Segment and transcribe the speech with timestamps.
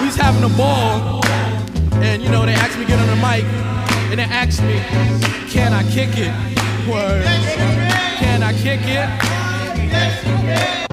[0.00, 1.24] we was having a ball,
[2.02, 3.44] and you know they asked me to get on the mic,
[4.10, 4.80] and they asked me,
[5.50, 6.32] can I kick it?
[6.88, 7.24] Word.
[8.18, 10.83] Can I kick it?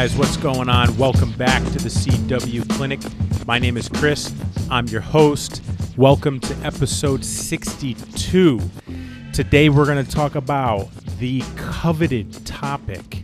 [0.00, 0.96] Guys, what's going on?
[0.96, 3.00] Welcome back to the CW Clinic.
[3.48, 4.32] My name is Chris.
[4.70, 5.60] I'm your host.
[5.96, 8.60] Welcome to episode 62.
[9.32, 13.22] Today, we're going to talk about the coveted topic,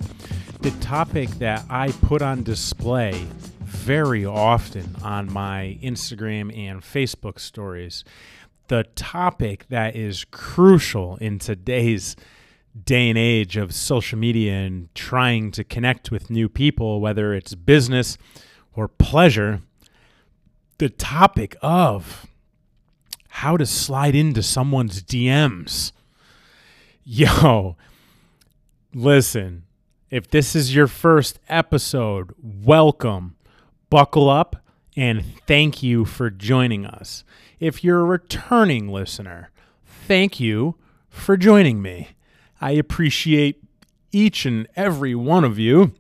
[0.63, 3.25] the topic that I put on display
[3.61, 8.03] very often on my Instagram and Facebook stories.
[8.67, 12.17] The topic that is crucial in today's
[12.83, 17.55] day and age of social media and trying to connect with new people, whether it's
[17.55, 18.19] business
[18.75, 19.61] or pleasure,
[20.79, 22.27] the topic of
[23.29, 25.93] how to slide into someone's DMs.
[27.05, 27.77] Yo,
[28.93, 29.65] listen,
[30.11, 33.37] if this is your first episode, welcome,
[33.91, 34.57] buckle up,
[34.97, 37.25] and thank you for joining us.
[37.61, 39.51] If you're a returning listener,
[39.85, 40.77] thank you
[41.09, 42.11] for joining me.
[42.61, 43.63] I appreciate
[44.13, 45.93] each and every one of you.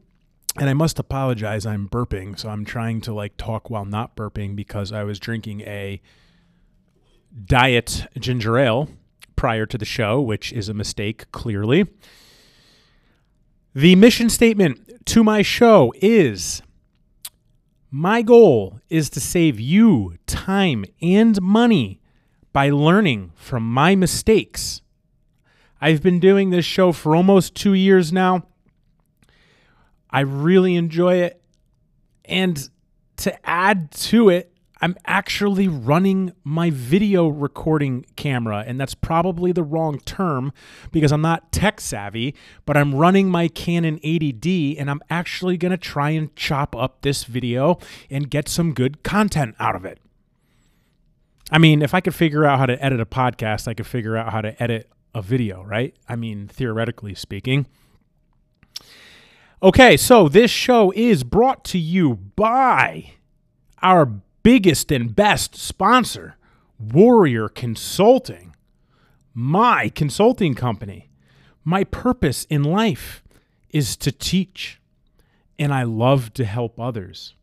[0.56, 4.54] And I must apologize, I'm burping, so I'm trying to like talk while not burping
[4.54, 6.00] because I was drinking a
[7.44, 8.88] diet ginger ale
[9.34, 11.86] prior to the show, which is a mistake, clearly.
[13.74, 16.62] The mission statement to my show is
[17.90, 22.00] my goal is to save you time and money
[22.52, 24.82] by learning from my mistakes
[25.84, 28.46] I've been doing this show for almost two years now.
[30.08, 31.42] I really enjoy it.
[32.24, 32.70] And
[33.18, 39.62] to add to it, I'm actually running my video recording camera, and that's probably the
[39.62, 40.54] wrong term
[40.90, 45.72] because I'm not tech savvy, but I'm running my Canon 80D and I'm actually going
[45.72, 49.98] to try and chop up this video and get some good content out of it.
[51.50, 54.16] I mean, if I could figure out how to edit a podcast, I could figure
[54.16, 55.94] out how to edit a video, right?
[56.08, 57.66] I mean, theoretically speaking.
[59.62, 63.12] Okay, so this show is brought to you by
[63.80, 64.04] our
[64.42, 66.36] biggest and best sponsor,
[66.78, 68.54] Warrior Consulting,
[69.32, 71.10] my consulting company.
[71.64, 73.22] My purpose in life
[73.70, 74.80] is to teach,
[75.58, 77.34] and I love to help others.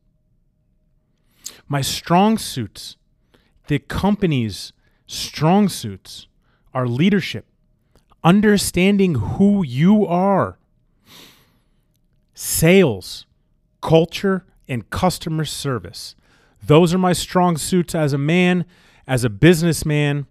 [1.67, 2.97] My strong suits,
[3.67, 4.73] the company's
[5.07, 6.27] strong suits,
[6.73, 7.50] are leadership,
[8.23, 10.57] understanding who you are,
[12.33, 13.25] sales,
[13.81, 16.15] culture, and customer service.
[16.65, 18.65] Those are my strong suits as a man,
[19.07, 20.27] as a businessman.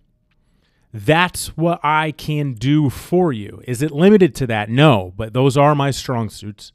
[0.93, 3.63] That's what I can do for you.
[3.67, 4.71] Is it limited to that?
[4.71, 6.73] No, but those are my strong suits.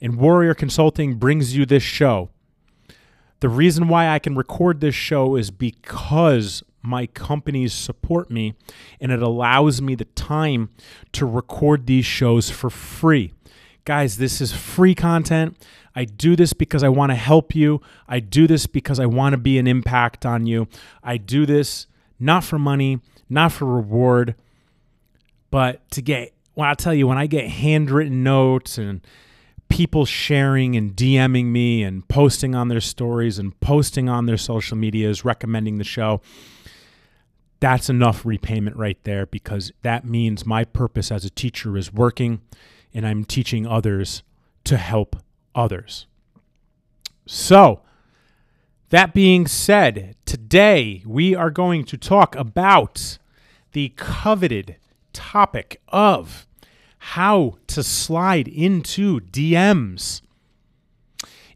[0.00, 2.30] And Warrior Consulting brings you this show.
[3.40, 8.54] The reason why I can record this show is because my companies support me
[9.00, 10.70] and it allows me the time
[11.12, 13.32] to record these shows for free.
[13.84, 15.56] Guys, this is free content.
[15.94, 17.80] I do this because I want to help you.
[18.08, 20.68] I do this because I want to be an impact on you.
[21.02, 21.86] I do this
[22.18, 24.34] not for money, not for reward,
[25.50, 29.00] but to get, well, I'll tell you, when I get handwritten notes and
[29.68, 34.76] people sharing and DMing me and posting on their stories and posting on their social
[34.76, 36.20] medias, recommending the show,
[37.60, 42.40] that's enough repayment right there because that means my purpose as a teacher is working
[42.94, 44.22] and I'm teaching others
[44.64, 45.16] to help
[45.54, 46.06] others.
[47.26, 47.82] So,
[48.90, 53.18] that being said, today we are going to talk about
[53.72, 54.76] the coveted
[55.12, 56.46] topic of
[56.98, 60.22] how to slide into DMs.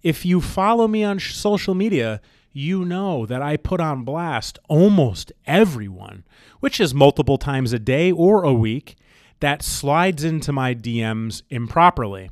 [0.02, 2.20] If you follow me on social media,
[2.52, 6.24] you know that I put on blast almost everyone,
[6.60, 8.96] which is multiple times a day or a week,
[9.40, 12.30] that slides into my DMs improperly.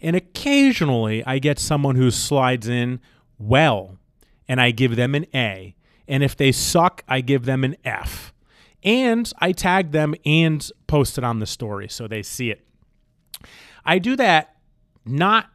[0.00, 3.00] And occasionally I get someone who slides in
[3.38, 3.98] well,
[4.46, 5.74] and I give them an A.
[6.06, 8.32] And if they suck, I give them an F.
[8.82, 12.66] And I tag them and post it on the story so they see it.
[13.84, 14.56] I do that
[15.06, 15.48] not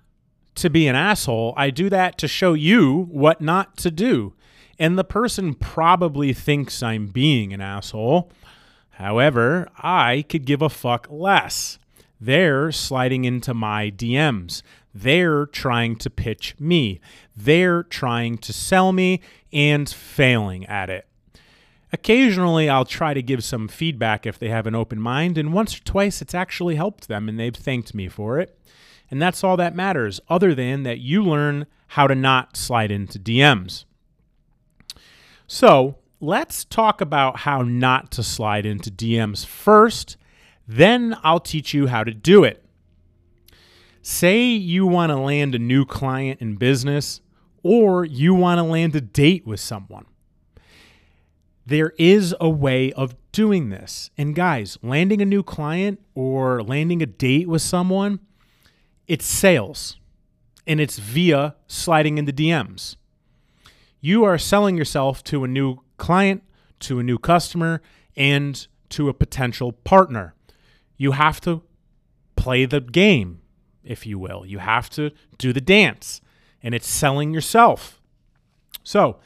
[0.62, 1.54] to be an asshole.
[1.58, 4.34] I do that to show you what not to do.
[4.78, 8.32] And the person probably thinks I'm being an asshole.
[8.92, 11.80] However, I could give a fuck less.
[12.20, 14.62] They're sliding into my DMs.
[14.94, 17.00] They're trying to pitch me.
[17.36, 19.22] They're trying to sell me
[19.54, 21.08] and failing at it.
[21.92, 25.78] Occasionally, I'll try to give some feedback if they have an open mind, and once
[25.78, 28.59] or twice it's actually helped them and they've thanked me for it.
[29.12, 33.20] And that's all that matters, other than that you learn how to not slide into
[33.20, 33.86] DMs.
[35.48, 40.18] So, let's talk about how not to slide into DMs first,
[40.68, 42.64] then I'll teach you how to do it.
[44.02, 47.22] Say you want to land a new client in business,
[47.64, 50.06] or you want to land a date with someone.
[51.66, 54.10] There is a way of doing this.
[54.18, 58.20] And guys, landing a new client or landing a date with someone,
[59.10, 59.98] it's sales
[60.68, 62.96] and it's via sliding into DMs.
[64.00, 66.44] You are selling yourself to a new client,
[66.82, 67.82] to a new customer,
[68.16, 70.36] and to a potential partner.
[70.96, 71.64] You have to
[72.36, 73.42] play the game,
[73.84, 74.46] if you will.
[74.46, 76.22] You have to do the dance,
[76.62, 78.00] and it's selling yourself.
[78.84, 79.18] So,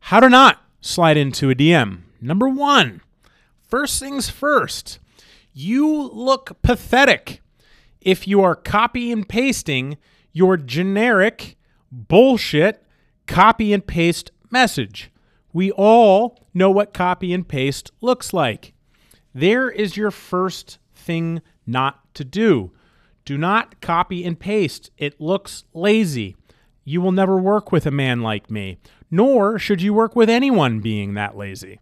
[0.00, 2.02] how to not slide into a DM.
[2.22, 3.02] Number one,
[3.60, 4.98] first things first,
[5.52, 7.42] you look pathetic
[8.06, 9.98] if you are copy and pasting
[10.32, 11.56] your generic
[11.90, 12.82] bullshit
[13.26, 15.10] copy and paste message.
[15.52, 18.74] We all know what copy and paste looks like.
[19.34, 22.70] There is your first thing not to do.
[23.24, 24.92] Do not copy and paste.
[24.96, 26.36] It looks lazy.
[26.84, 28.78] You will never work with a man like me,
[29.10, 31.80] nor should you work with anyone being that lazy.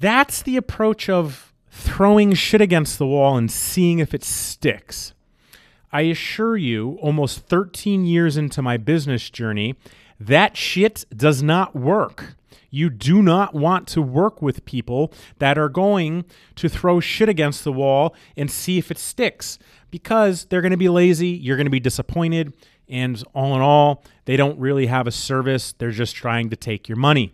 [0.00, 5.14] That's the approach of throwing shit against the wall and seeing if it sticks.
[5.92, 9.76] I assure you, almost 13 years into my business journey,
[10.18, 12.34] that shit does not work.
[12.70, 16.24] You do not want to work with people that are going
[16.56, 19.58] to throw shit against the wall and see if it sticks
[19.90, 22.52] because they're going to be lazy, you're going to be disappointed,
[22.88, 25.72] and all in all, they don't really have a service.
[25.72, 27.32] They're just trying to take your money.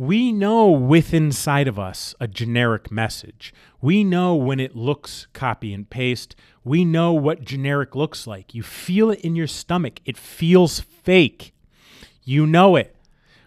[0.00, 3.52] We know with inside of us a generic message.
[3.82, 6.34] We know when it looks copy and paste.
[6.64, 8.54] We know what generic looks like.
[8.54, 10.00] You feel it in your stomach.
[10.06, 11.52] It feels fake.
[12.24, 12.96] You know it.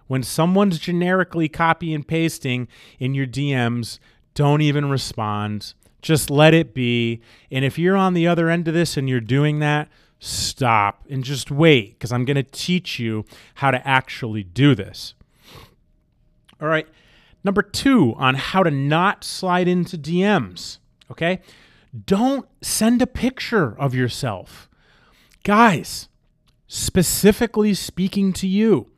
[0.06, 2.68] When someone's generically copy and pasting
[3.00, 3.98] in your DMs,
[4.36, 5.74] don't even respond.
[6.04, 7.20] Just let it be.
[7.50, 9.90] And if you're on the other end of this and you're doing that,
[10.20, 13.26] stop and just wait because I'm going to teach you
[13.56, 15.16] how to actually do this.
[16.62, 16.88] All right.
[17.44, 20.80] Number two on how to not slide into DMs.
[21.12, 21.42] Okay.
[22.06, 24.70] Don't send a picture of yourself.
[25.44, 26.08] Guys,
[26.68, 28.90] specifically speaking to you,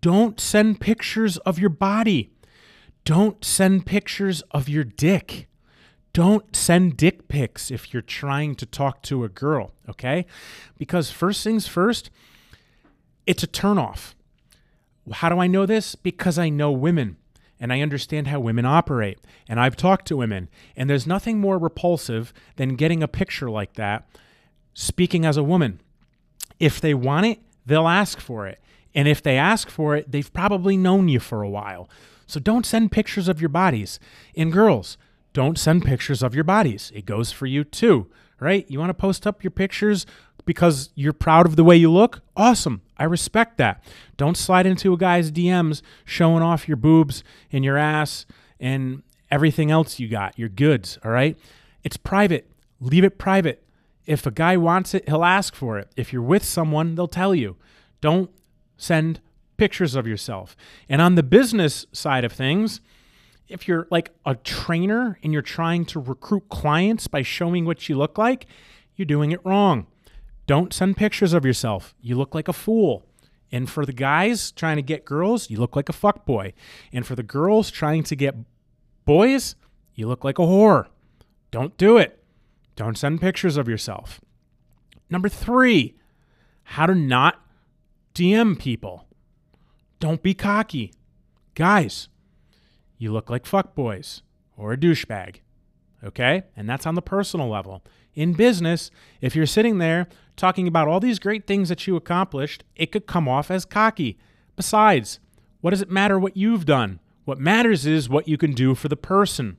[0.00, 2.32] don't send pictures of your body.
[3.04, 5.46] Don't send pictures of your dick.
[6.12, 10.26] Don't send dick pics if you're trying to talk to a girl, okay?
[10.78, 12.10] Because first things first,
[13.26, 14.14] it's a turnoff.
[15.12, 15.94] How do I know this?
[15.94, 17.16] Because I know women
[17.58, 19.18] and I understand how women operate.
[19.48, 23.74] And I've talked to women, and there's nothing more repulsive than getting a picture like
[23.74, 24.06] that
[24.74, 25.80] speaking as a woman.
[26.60, 28.60] If they want it, they'll ask for it.
[28.94, 31.88] And if they ask for it, they've probably known you for a while.
[32.26, 33.98] So don't send pictures of your bodies.
[34.36, 34.98] And girls,
[35.32, 36.92] don't send pictures of your bodies.
[36.94, 38.10] It goes for you too,
[38.40, 38.64] right?
[38.70, 40.06] You want to post up your pictures
[40.46, 42.80] because you're proud of the way you look, awesome.
[42.96, 43.84] I respect that.
[44.16, 47.22] Don't slide into a guy's DMs showing off your boobs
[47.52, 48.24] and your ass
[48.58, 51.36] and everything else you got, your goods, all right?
[51.84, 52.50] It's private.
[52.80, 53.62] Leave it private.
[54.06, 55.90] If a guy wants it, he'll ask for it.
[55.96, 57.56] If you're with someone, they'll tell you.
[58.00, 58.30] Don't
[58.76, 59.20] send
[59.56, 60.56] pictures of yourself.
[60.88, 62.80] And on the business side of things,
[63.48, 67.96] if you're like a trainer and you're trying to recruit clients by showing what you
[67.96, 68.46] look like,
[68.94, 69.86] you're doing it wrong.
[70.46, 71.94] Don't send pictures of yourself.
[72.00, 73.04] You look like a fool.
[73.52, 76.52] And for the guys trying to get girls, you look like a fuck boy.
[76.92, 78.34] And for the girls trying to get
[79.04, 79.54] boys,
[79.94, 80.86] you look like a whore.
[81.50, 82.22] Don't do it.
[82.74, 84.20] Don't send pictures of yourself.
[85.08, 85.94] Number three,
[86.64, 87.40] how to not
[88.14, 89.06] DM people.
[90.00, 90.92] Don't be cocky.
[91.54, 92.08] Guys,
[92.98, 94.22] you look like fuck boys
[94.56, 95.36] or a douchebag.
[96.04, 96.44] Okay?
[96.56, 97.82] And that's on the personal level.
[98.14, 102.64] In business, if you're sitting there talking about all these great things that you accomplished,
[102.74, 104.18] it could come off as cocky.
[104.56, 105.20] Besides,
[105.60, 107.00] what does it matter what you've done?
[107.24, 109.56] What matters is what you can do for the person.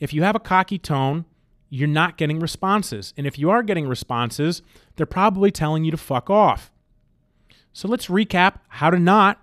[0.00, 1.24] If you have a cocky tone,
[1.70, 3.12] you're not getting responses.
[3.16, 4.62] And if you are getting responses,
[4.96, 6.70] they're probably telling you to fuck off.
[7.72, 9.40] So let's recap how to not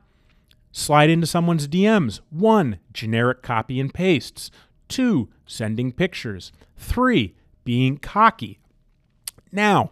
[0.71, 2.19] slide into someone's DMs.
[2.29, 4.51] One, generic copy and pastes.
[4.87, 6.51] Two, sending pictures.
[6.77, 8.59] Three, being cocky.
[9.51, 9.91] Now,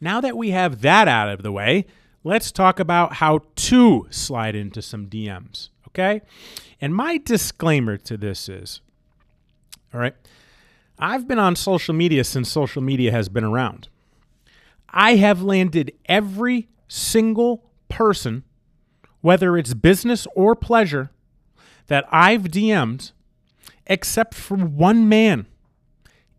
[0.00, 1.86] now that we have that out of the way,
[2.24, 6.22] let's talk about how to slide into some DMs, okay?
[6.80, 8.80] And my disclaimer to this is
[9.92, 10.14] all right,
[10.98, 13.88] I've been on social media since social media has been around.
[14.90, 18.44] I have landed every single person,
[19.20, 21.10] whether it's business or pleasure,
[21.88, 23.10] that I've DM'd,
[23.90, 25.46] except for one man,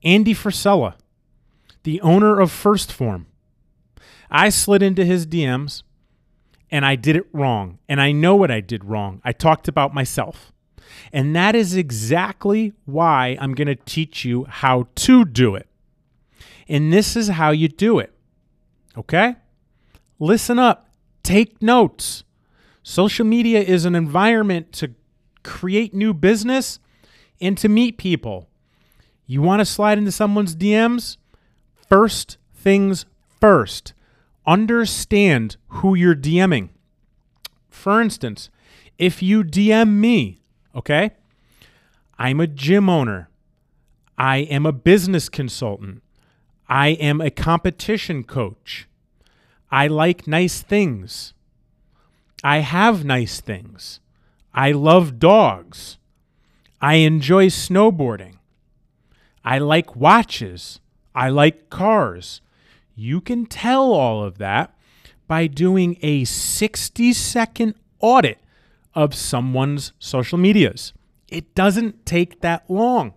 [0.03, 0.95] Andy Frisella,
[1.83, 3.27] the owner of First Form.
[4.31, 5.83] I slid into his DMs
[6.71, 7.79] and I did it wrong.
[7.89, 9.21] And I know what I did wrong.
[9.25, 10.53] I talked about myself.
[11.11, 15.67] And that is exactly why I'm going to teach you how to do it.
[16.69, 18.13] And this is how you do it.
[18.97, 19.35] Okay?
[20.19, 20.89] Listen up,
[21.21, 22.23] take notes.
[22.81, 24.93] Social media is an environment to
[25.43, 26.79] create new business
[27.41, 28.47] and to meet people.
[29.25, 31.17] You want to slide into someone's DMs?
[31.89, 33.05] First things
[33.39, 33.93] first.
[34.45, 36.69] Understand who you're DMing.
[37.69, 38.49] For instance,
[38.97, 40.41] if you DM me,
[40.75, 41.11] okay,
[42.19, 43.29] I'm a gym owner.
[44.17, 46.03] I am a business consultant.
[46.69, 48.87] I am a competition coach.
[49.71, 51.33] I like nice things.
[52.43, 53.99] I have nice things.
[54.53, 55.97] I love dogs.
[56.81, 58.37] I enjoy snowboarding.
[59.45, 60.79] I like watches.
[61.13, 62.41] I like cars.
[62.95, 64.75] You can tell all of that
[65.27, 68.39] by doing a 60 second audit
[68.95, 70.93] of someone's social medias.
[71.29, 73.13] It doesn't take that long.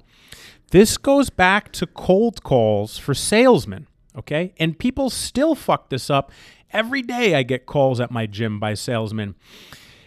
[0.71, 4.53] This goes back to cold calls for salesmen, okay?
[4.59, 6.31] And people still fuck this up.
[6.73, 9.37] Every day I get calls at my gym by salesmen,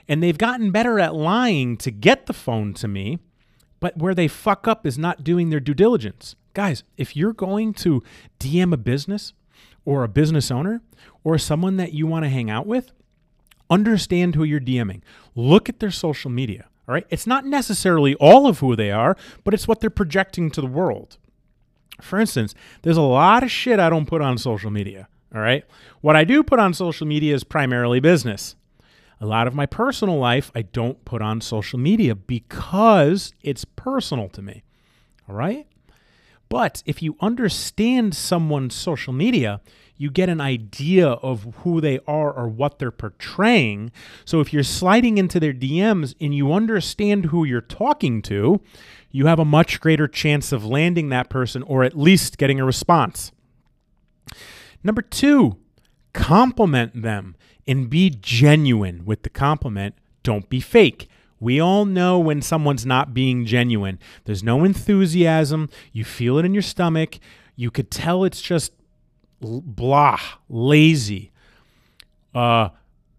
[0.07, 3.19] and they've gotten better at lying to get the phone to me,
[3.79, 6.35] but where they fuck up is not doing their due diligence.
[6.53, 8.03] Guys, if you're going to
[8.39, 9.33] DM a business
[9.85, 10.81] or a business owner
[11.23, 12.91] or someone that you want to hang out with,
[13.69, 15.01] understand who you're DMing.
[15.35, 16.67] Look at their social media.
[16.87, 17.05] All right.
[17.09, 20.67] It's not necessarily all of who they are, but it's what they're projecting to the
[20.67, 21.17] world.
[22.01, 25.07] For instance, there's a lot of shit I don't put on social media.
[25.33, 25.65] All right.
[26.01, 28.55] What I do put on social media is primarily business.
[29.19, 34.29] A lot of my personal life I don't put on social media because it's personal
[34.29, 34.63] to me.
[35.27, 35.67] All right.
[36.49, 39.59] But if you understand someone's social media,
[39.97, 43.91] you get an idea of who they are or what they're portraying.
[44.25, 48.61] So if you're sliding into their DMs and you understand who you're talking to,
[49.11, 52.65] you have a much greater chance of landing that person or at least getting a
[52.65, 53.31] response.
[54.83, 55.57] Number two,
[56.17, 57.35] compliment them
[57.67, 59.95] and be genuine with the compliment.
[60.23, 61.07] Don't be fake.
[61.39, 63.99] We all know when someone's not being genuine.
[64.25, 65.69] There's no enthusiasm.
[65.93, 67.19] You feel it in your stomach.
[67.55, 68.73] You could tell it's just
[69.39, 70.19] blah,
[70.49, 71.31] lazy.
[72.33, 72.69] Uh,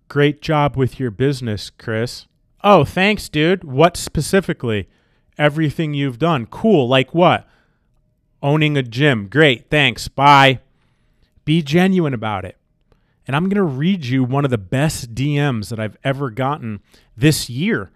[0.08, 2.26] great job with your business, Chris.
[2.64, 3.62] Oh, thanks, dude.
[3.62, 4.88] What specifically?
[5.38, 6.46] Everything you've done.
[6.46, 6.88] Cool.
[6.88, 7.48] Like what?
[8.42, 9.28] Owning a gym.
[9.28, 9.70] Great.
[9.70, 10.08] Thanks.
[10.08, 10.58] Bye.
[11.44, 12.57] Be genuine about it.
[13.28, 16.80] And I'm going to read you one of the best DMs that I've ever gotten
[17.16, 17.92] this year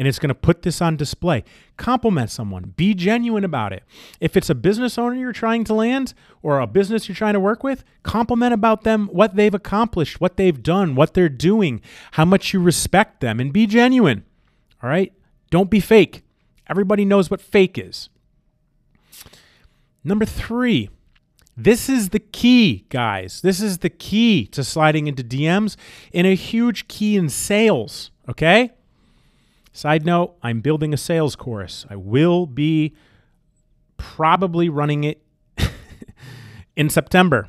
[0.00, 1.44] and it's going to put this on display.
[1.76, 3.82] Compliment someone, be genuine about it.
[4.18, 7.40] If it's a business owner you're trying to land or a business you're trying to
[7.40, 11.82] work with, compliment about them, what they've accomplished, what they've done, what they're doing,
[12.12, 14.24] how much you respect them, and be genuine.
[14.82, 15.12] All right?
[15.50, 16.22] Don't be fake.
[16.66, 18.08] Everybody knows what fake is.
[20.02, 20.88] Number three,
[21.64, 23.42] this is the key, guys.
[23.42, 25.76] This is the key to sliding into DMs
[26.14, 28.10] and a huge key in sales.
[28.28, 28.70] Okay?
[29.72, 31.84] Side note, I'm building a sales course.
[31.90, 32.94] I will be
[33.98, 35.22] probably running it
[36.76, 37.48] in September.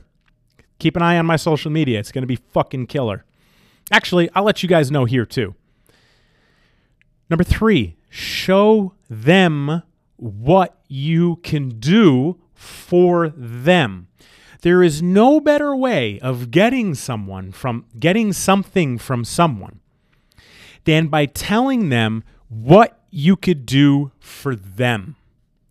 [0.77, 1.99] Keep an eye on my social media.
[1.99, 3.23] It's going to be fucking killer.
[3.91, 5.55] Actually, I'll let you guys know here too.
[7.29, 9.83] Number three, show them
[10.17, 14.07] what you can do for them.
[14.61, 19.79] There is no better way of getting someone from getting something from someone
[20.83, 25.15] than by telling them what you could do for them.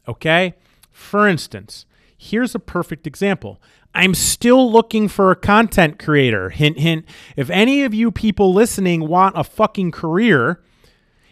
[0.08, 0.54] Okay?
[0.90, 1.86] For instance,
[2.18, 3.62] here's a perfect example.
[3.94, 6.50] I'm still looking for a content creator.
[6.50, 7.04] Hint, hint.
[7.36, 10.60] If any of you people listening want a fucking career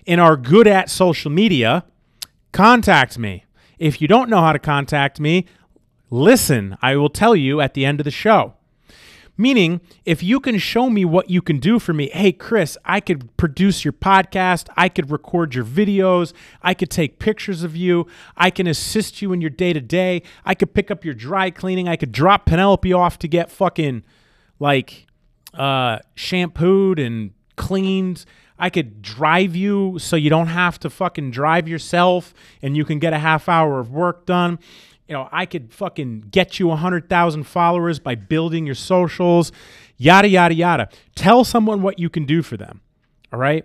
[0.07, 1.85] and are good at social media,
[2.53, 3.45] contact me.
[3.79, 5.47] If you don't know how to contact me,
[6.11, 6.77] listen.
[6.83, 8.55] I will tell you at the end of the show.
[9.41, 12.99] Meaning, if you can show me what you can do for me, hey, Chris, I
[12.99, 18.09] could produce your podcast, I could record your videos, I could take pictures of you,
[18.37, 21.51] I can assist you in your day to day, I could pick up your dry
[21.51, 24.03] cleaning, I could drop Penelope off to get fucking
[24.59, 25.07] like
[25.55, 28.25] uh, shampooed and cleaned.
[28.59, 32.99] I could drive you so you don't have to fucking drive yourself and you can
[32.99, 34.59] get a half hour of work done
[35.09, 39.51] you know, I could fucking get you 100,000 followers by building your socials,
[39.97, 40.89] yada, yada, yada.
[41.15, 42.83] Tell someone what you can do for them.
[43.33, 43.65] All right.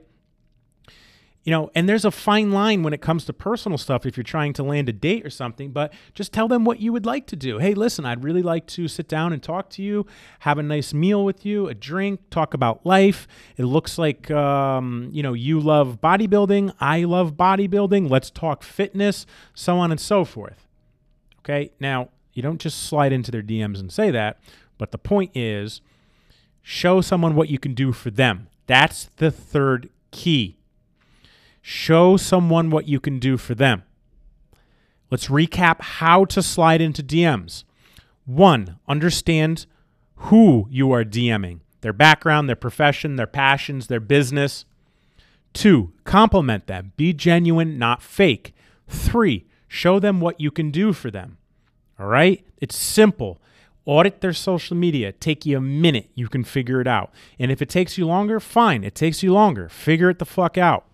[1.43, 4.23] You know, and there's a fine line when it comes to personal stuff if you're
[4.23, 7.27] trying to land a date or something, but just tell them what you would like
[7.27, 7.57] to do.
[7.57, 10.05] Hey, listen, I'd really like to sit down and talk to you,
[10.39, 13.27] have a nice meal with you, a drink, talk about life.
[13.57, 16.75] It looks like, um, you know, you love bodybuilding.
[16.79, 18.09] I love bodybuilding.
[18.09, 20.65] Let's talk fitness, so on and so forth.
[21.39, 21.73] Okay.
[21.77, 24.39] Now, you don't just slide into their DMs and say that,
[24.77, 25.81] but the point is
[26.62, 28.47] show someone what you can do for them.
[28.65, 30.57] That's the third key.
[31.63, 33.82] Show someone what you can do for them.
[35.10, 37.63] Let's recap how to slide into DMs.
[38.25, 39.65] One, understand
[40.15, 44.65] who you are DMing, their background, their profession, their passions, their business.
[45.53, 46.91] Two, compliment them.
[46.98, 48.53] Be genuine, not fake.
[48.88, 51.39] Three, Show them what you can do for them.
[52.00, 52.46] All right?
[52.62, 53.41] It's simple.
[53.86, 55.12] Audit their social media.
[55.12, 56.12] Take you a minute.
[56.13, 57.12] You can figure it out.
[57.39, 58.84] And if it takes you longer, fine.
[58.84, 59.70] It takes you longer.
[59.70, 60.86] Figure it the fuck out.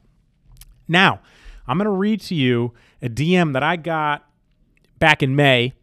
[0.89, 1.21] Now,
[1.67, 4.27] I'm going to read to you a DM that I got
[4.97, 5.73] back in May.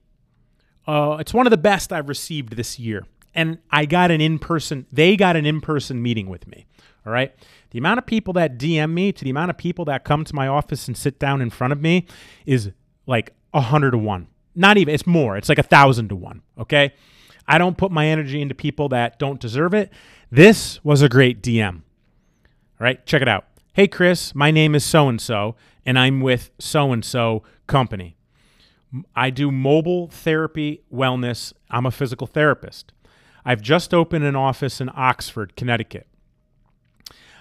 [0.86, 3.06] Uh, it's one of the best I've received this year.
[3.34, 6.66] And I got an in person, they got an in person meeting with me.
[7.06, 7.32] All right.
[7.70, 10.34] The amount of people that DM me to the amount of people that come to
[10.34, 12.06] my office and sit down in front of me
[12.46, 12.70] is
[13.06, 14.26] like a hundred to one.
[14.54, 15.36] Not even, it's more.
[15.36, 16.42] It's like a thousand to one.
[16.58, 16.94] Okay.
[17.46, 19.92] I don't put my energy into people that don't deserve it.
[20.32, 21.75] This was a great DM.
[21.75, 21.82] All
[22.80, 23.04] right.
[23.06, 23.44] Check it out.
[23.76, 25.54] Hey, Chris, my name is so and so,
[25.85, 28.16] and I'm with so and so company.
[29.14, 31.52] I do mobile therapy wellness.
[31.71, 32.95] I'm a physical therapist.
[33.44, 36.07] I've just opened an office in Oxford, Connecticut.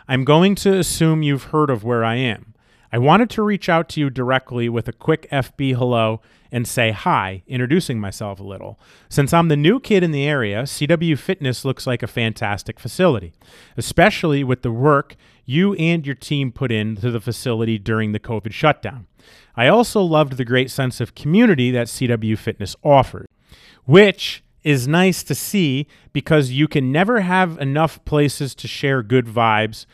[0.09, 2.53] I'm going to assume you've heard of where I am.
[2.91, 6.91] I wanted to reach out to you directly with a quick FB hello and say
[6.91, 8.77] hi, introducing myself a little.
[9.07, 13.33] Since I'm the new kid in the area, CW Fitness looks like a fantastic facility,
[13.77, 18.51] especially with the work you and your team put into the facility during the COVID
[18.51, 19.08] shutdown.
[19.55, 23.27] I also loved the great sense of community that CW Fitness offered,
[23.86, 29.27] which is nice to see because you can never have enough places to share good
[29.27, 29.86] vibes,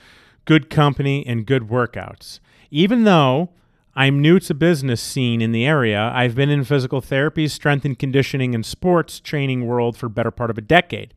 [0.46, 2.40] good company, and good workouts.
[2.72, 3.50] Even though
[3.94, 8.00] I'm new to business scene in the area, I've been in physical therapy, strength and
[8.00, 11.14] conditioning, and sports training world for better part of a decade.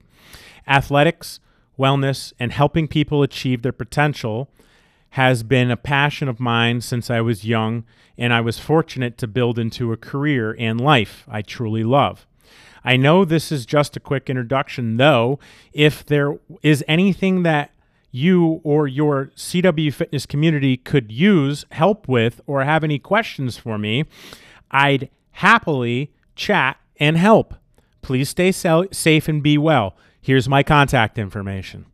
[0.66, 1.38] Athletics,
[1.78, 4.50] wellness, and helping people achieve their potential
[5.10, 7.84] has been a passion of mine since I was young,
[8.18, 12.26] and I was fortunate to build into a career and life I truly love.
[12.84, 15.38] I know this is just a quick introduction, though.
[15.72, 17.70] If there is anything that
[18.10, 23.78] you or your CW fitness community could use help with or have any questions for
[23.78, 24.04] me,
[24.70, 27.54] I'd happily chat and help.
[28.02, 29.96] Please stay safe and be well.
[30.24, 31.84] Here's my contact information.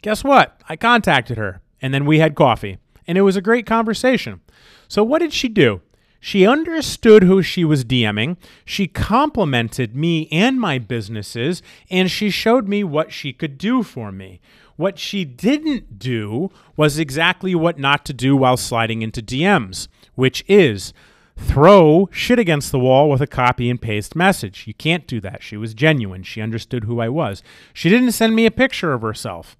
[0.00, 0.58] Guess what?
[0.70, 4.40] I contacted her and then we had coffee, and it was a great conversation.
[4.88, 5.82] So, what did she do?
[6.18, 8.38] She understood who she was DMing.
[8.64, 14.10] She complimented me and my businesses, and she showed me what she could do for
[14.10, 14.40] me.
[14.76, 20.42] What she didn't do was exactly what not to do while sliding into DMs, which
[20.48, 20.94] is
[21.36, 24.66] throw shit against the wall with a copy and paste message.
[24.66, 25.42] You can't do that.
[25.42, 26.22] She was genuine.
[26.22, 27.42] She understood who I was.
[27.72, 29.56] She didn't send me a picture of herself,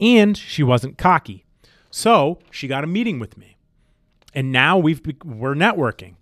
[0.00, 1.44] and she wasn't cocky.
[1.90, 3.56] So she got a meeting with me.
[4.34, 6.14] And now we've we're networking.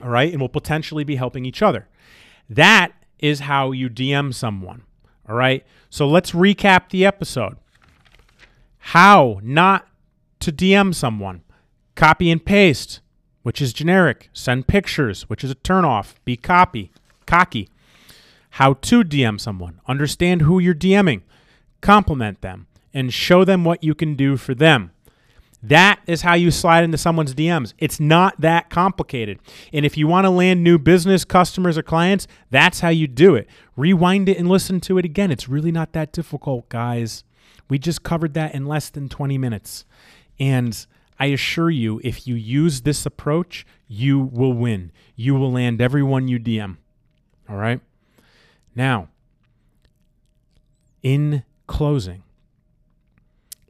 [0.00, 0.30] All right?
[0.30, 1.88] And we'll potentially be helping each other.
[2.48, 4.82] That is how you DM someone.
[5.28, 5.64] All right.
[5.90, 7.56] So let's recap the episode.
[8.78, 9.86] How not
[10.40, 11.42] to DM someone.
[11.94, 13.00] Copy and paste,
[13.42, 14.28] which is generic.
[14.32, 16.14] Send pictures, which is a turnoff.
[16.24, 16.92] Be copy,
[17.26, 17.68] cocky.
[18.54, 19.80] How to DM someone.
[19.86, 21.22] Understand who you're DMing.
[21.80, 24.90] Compliment them and show them what you can do for them.
[25.62, 27.74] That is how you slide into someone's DMs.
[27.78, 29.38] It's not that complicated.
[29.72, 33.34] And if you want to land new business customers or clients, that's how you do
[33.34, 33.46] it.
[33.76, 35.30] Rewind it and listen to it again.
[35.30, 37.24] It's really not that difficult, guys.
[37.68, 39.84] We just covered that in less than 20 minutes.
[40.38, 40.86] And
[41.20, 44.90] I assure you, if you use this approach, you will win.
[45.14, 46.78] You will land everyone you DM.
[47.48, 47.80] All right?
[48.74, 49.08] Now,
[51.02, 52.22] In closing,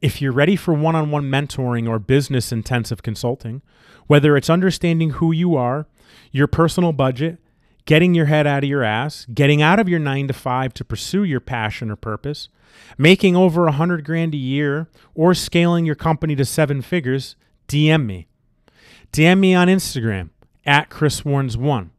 [0.00, 3.62] if you're ready for one on one mentoring or business intensive consulting,
[4.06, 5.86] whether it's understanding who you are,
[6.32, 7.38] your personal budget,
[7.90, 10.84] getting your head out of your ass, getting out of your nine to five to
[10.84, 12.48] pursue your passion or purpose,
[12.96, 17.34] making over a hundred grand a year, or scaling your company to seven figures,
[17.66, 18.28] DM me.
[19.12, 20.30] DM me on Instagram
[20.64, 21.90] at Chris Warnes1.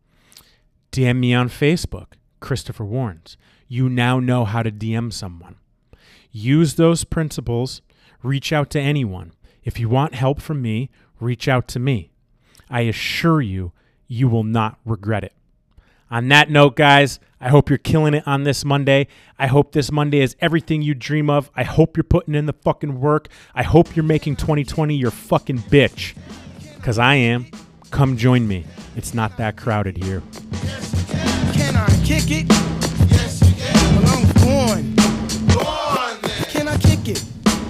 [0.94, 3.36] DM me on Facebook, Christopher Warnes.
[3.68, 5.58] You now know how to DM someone.
[6.32, 7.82] Use those principles
[8.24, 9.34] reach out to anyone.
[9.66, 12.14] If you want help from me, reach out to me.
[12.70, 13.74] I assure you,
[14.08, 15.34] you will not regret it.
[16.12, 19.08] On that note, guys, I hope you're killing it on this Monday.
[19.40, 21.50] I hope this Monday is everything you dream of.
[21.56, 23.30] I hope you're putting in the fucking work.
[23.56, 26.14] I hope you're making 2020 your fucking bitch.
[26.76, 27.50] Because I am.
[27.92, 28.66] Come join me.
[28.98, 30.22] It's not that crowded here.
[31.54, 32.46] Can I kick it?
[33.10, 34.04] Yes, you can.
[34.04, 34.96] Well, I'm born.
[35.56, 37.24] Born Can I kick it?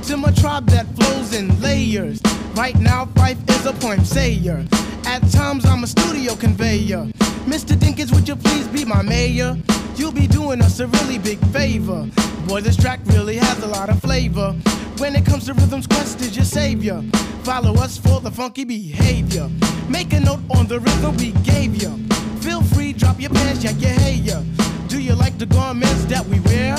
[0.08, 2.20] To my tribe that flows in layers.
[2.56, 4.66] Right now, Fife is a point sayer.
[5.12, 7.04] At times, I'm a studio conveyor.
[7.44, 7.76] Mr.
[7.76, 9.58] Dinkins, would you please be my mayor?
[9.98, 12.08] You'll be doing us a really big favor.
[12.48, 14.54] Boy, this track really has a lot of flavor.
[15.00, 17.02] When it comes to rhythms, Quest is your savior.
[17.44, 19.50] Follow us for the funky behavior.
[19.90, 21.92] Make a note on the rhythm we gave you.
[22.40, 24.42] Feel free, drop your pants, yank your hair.
[24.88, 26.78] Do you like the garments that we wear?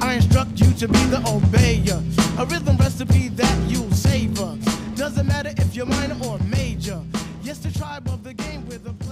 [0.00, 1.98] I instruct you to be the obeyer.
[2.38, 4.56] A rhythm recipe that you'll savor.
[4.94, 7.02] Doesn't matter if you're minor or major.
[7.44, 9.03] Yes, the tribe of the game with a